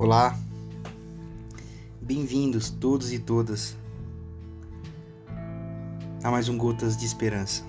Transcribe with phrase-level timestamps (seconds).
[0.00, 0.38] Olá,
[2.00, 3.76] bem-vindos todos e todas
[6.22, 7.64] a mais um Gotas de Esperança.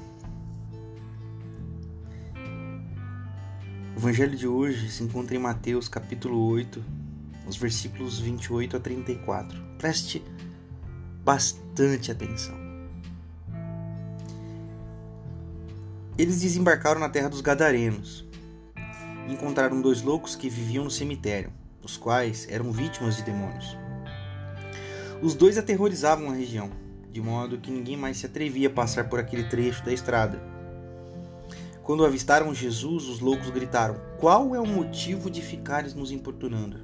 [3.96, 6.86] O Evangelho de hoje se encontra em Mateus capítulo 8,
[7.48, 9.60] os versículos 28 a 34.
[9.80, 10.24] Preste
[11.24, 12.56] bastante atenção.
[16.16, 18.24] Eles desembarcaram na terra dos Gadarenos
[19.28, 23.78] e encontraram dois loucos que viviam no cemitério os quais eram vítimas de demônios.
[25.22, 26.70] Os dois aterrorizavam a região,
[27.12, 30.42] de modo que ninguém mais se atrevia a passar por aquele trecho da estrada.
[31.84, 36.80] Quando avistaram Jesus, os loucos gritaram: Qual é o motivo de ficares nos importunando?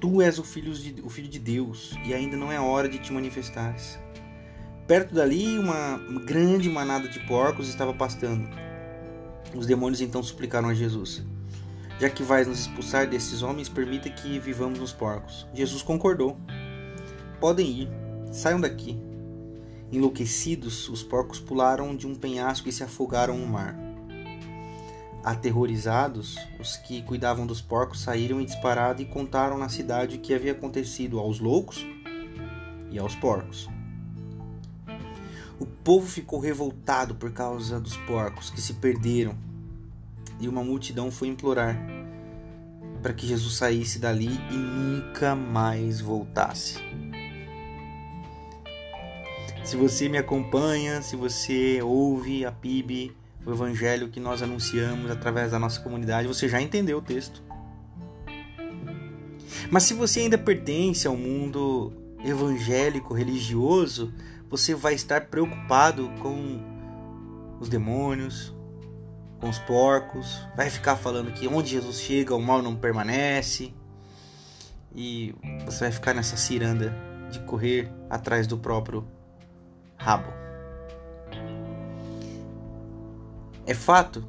[0.00, 2.98] Tu és o filho, de, o filho de Deus, e ainda não é hora de
[2.98, 3.98] te manifestares.
[4.86, 8.48] Perto dali, uma grande manada de porcos estava pastando.
[9.54, 11.24] Os demônios então suplicaram a Jesus:
[11.98, 15.46] já que vais nos expulsar desses homens, permita que vivamos nos porcos.
[15.54, 16.36] Jesus concordou.
[17.40, 17.88] Podem ir,
[18.32, 19.00] saiam daqui.
[19.90, 23.74] Enlouquecidos, os porcos pularam de um penhasco e se afogaram no mar.
[25.24, 30.34] Aterrorizados, os que cuidavam dos porcos saíram em disparada e contaram na cidade o que
[30.34, 31.84] havia acontecido aos loucos
[32.90, 33.68] e aos porcos.
[35.58, 39.36] O povo ficou revoltado por causa dos porcos que se perderam
[40.40, 41.76] e uma multidão foi implorar
[43.02, 46.80] para que Jesus saísse dali e nunca mais voltasse.
[49.64, 53.12] Se você me acompanha, se você ouve a PIB,
[53.44, 57.42] o evangelho que nós anunciamos através da nossa comunidade, você já entendeu o texto.
[59.70, 61.92] Mas se você ainda pertence ao mundo
[62.24, 64.12] evangélico religioso,
[64.48, 66.60] você vai estar preocupado com
[67.60, 68.55] os demônios,
[69.46, 73.72] com os porcos, vai ficar falando que onde Jesus chega o mal não permanece,
[74.92, 75.32] e
[75.64, 76.92] você vai ficar nessa ciranda
[77.30, 79.06] de correr atrás do próprio
[79.96, 80.32] rabo.
[83.64, 84.26] É fato,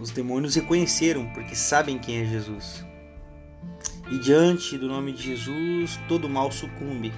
[0.00, 2.84] os demônios reconheceram porque sabem quem é Jesus.
[4.10, 7.12] E diante do nome de Jesus, todo mal sucumbe.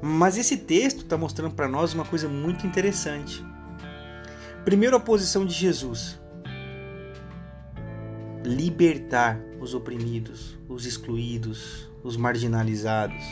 [0.00, 3.44] Mas esse texto está mostrando para nós uma coisa muito interessante.
[4.64, 6.20] Primeiro, a posição de Jesus:
[8.44, 13.22] libertar os oprimidos, os excluídos, os marginalizados.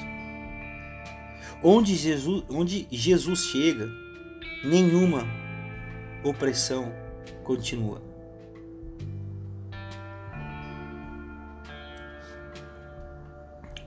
[1.62, 3.88] Onde Jesus, onde Jesus chega,
[4.64, 5.24] nenhuma
[6.24, 6.92] opressão
[7.44, 8.02] continua.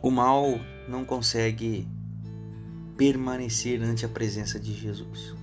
[0.02, 1.88] O mal não consegue
[2.98, 5.43] permanecer ante a presença de Jesus.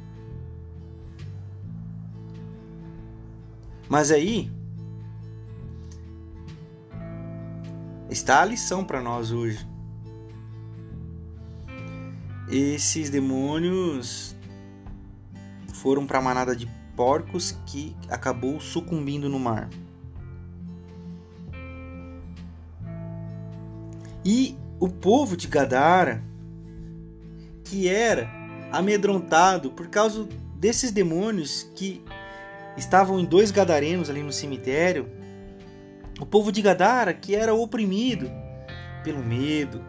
[3.90, 4.48] Mas aí
[8.08, 9.68] está a lição para nós hoje.
[12.48, 14.36] Esses demônios
[15.74, 19.68] foram para a manada de porcos que acabou sucumbindo no mar.
[24.24, 26.22] E o povo de Gadara,
[27.64, 28.30] que era
[28.70, 32.04] amedrontado por causa desses demônios que
[32.76, 35.08] estavam em dois gadarenos ali no cemitério.
[36.20, 38.30] O povo de Gadara, que era oprimido
[39.02, 39.82] pelo medo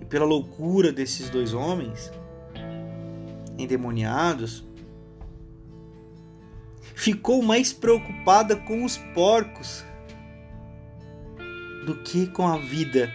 [0.00, 2.12] e pela loucura desses dois homens
[3.58, 4.64] endemoniados,
[6.94, 9.84] ficou mais preocupada com os porcos
[11.86, 13.10] do que com a vida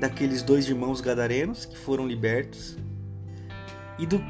[0.00, 2.76] daqueles dois irmãos gadarenos que foram libertos
[3.98, 4.20] e do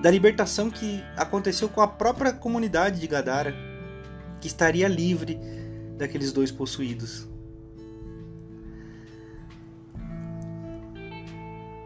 [0.00, 3.54] da libertação que aconteceu com a própria comunidade de Gadara,
[4.40, 5.38] que estaria livre
[5.98, 7.28] daqueles dois possuídos.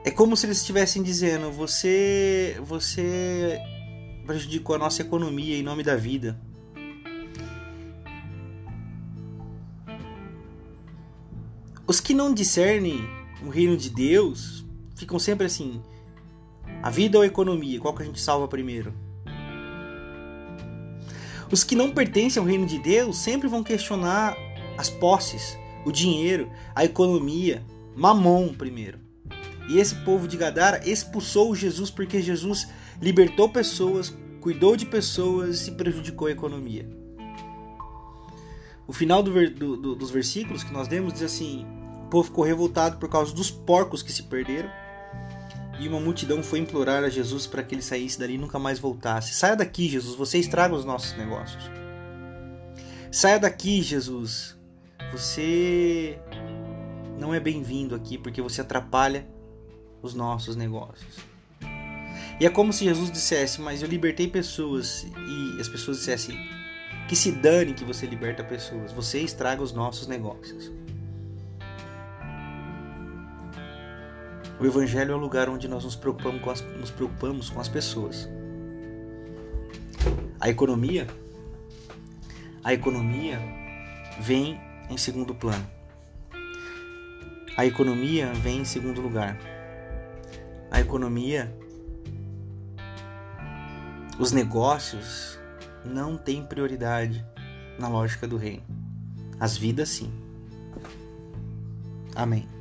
[0.05, 3.59] É como se eles estivessem dizendo: você, você
[4.27, 6.39] prejudicou a nossa economia em nome da vida.
[11.87, 13.01] Os que não discernem
[13.45, 15.83] o reino de Deus ficam sempre assim:
[16.85, 17.81] a vida ou a economia?
[17.81, 18.93] Qual que a gente salva primeiro?
[21.51, 24.37] Os que não pertencem ao reino de Deus sempre vão questionar
[24.77, 27.65] as posses, o dinheiro, a economia,
[27.97, 28.99] mamon primeiro.
[29.67, 32.69] E esse povo de Gadara expulsou Jesus porque Jesus
[33.01, 36.87] libertou pessoas, cuidou de pessoas e prejudicou a economia.
[38.87, 41.65] O final do, do, dos versículos que nós lemos diz assim:
[42.05, 44.84] o povo ficou revoltado por causa dos porcos que se perderam
[45.79, 48.79] e uma multidão foi implorar a Jesus para que ele saísse dali e nunca mais
[48.79, 49.35] voltasse.
[49.35, 51.71] Saia daqui, Jesus, você estraga os nossos negócios.
[53.11, 54.57] Saia daqui, Jesus.
[55.13, 56.19] Você
[57.19, 59.27] não é bem-vindo aqui porque você atrapalha
[60.03, 61.17] os nossos negócios.
[62.41, 65.07] E é como se Jesus dissesse: Mas eu libertei pessoas.
[65.17, 66.37] E as pessoas dissessem:
[67.09, 68.93] Que se dane que você liberta pessoas.
[68.93, 70.73] Você estraga os nossos negócios.
[74.59, 77.69] O Evangelho é o lugar onde nós nos preocupamos com as, nos preocupamos com as
[77.69, 78.29] pessoas.
[80.41, 81.07] A economia,
[82.63, 83.39] a economia
[84.21, 85.67] vem em segundo plano.
[87.57, 89.39] A economia vem em segundo lugar.
[90.71, 91.57] A economia,
[94.19, 95.39] os negócios
[95.85, 97.25] não têm prioridade
[97.79, 98.65] na lógica do reino.
[99.39, 100.13] As vidas sim.
[102.15, 102.54] Amém.